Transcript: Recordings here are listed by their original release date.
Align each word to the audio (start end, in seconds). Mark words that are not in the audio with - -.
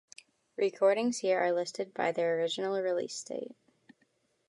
Recordings 0.57 1.19
here 1.19 1.37
are 1.39 1.51
listed 1.51 1.93
by 1.93 2.11
their 2.11 2.35
original 2.35 2.81
release 2.81 3.21
date. 3.23 3.55